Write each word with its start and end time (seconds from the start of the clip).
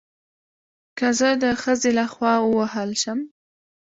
که 0.97 1.07
زه 1.19 1.29
د 1.43 1.45
خځې 1.61 1.91
له 1.99 2.05
خوا 2.13 2.33
ووهل 2.41 2.91
شم 3.01 3.19